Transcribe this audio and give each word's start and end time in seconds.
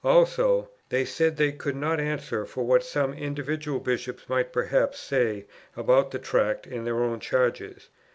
Also, 0.03 0.67
they 0.89 1.05
said 1.05 1.37
they 1.37 1.51
could 1.51 1.75
not 1.75 1.99
answer 1.99 2.43
for 2.43 2.63
what 2.63 2.83
some 2.83 3.13
individual 3.13 3.79
Bishops 3.79 4.27
might 4.27 4.51
perhaps 4.51 4.97
say 4.99 5.45
about 5.77 6.09
the 6.09 6.17
Tract 6.17 6.65
in 6.65 6.85
their 6.85 7.03
own 7.03 7.19
charges. 7.19 7.87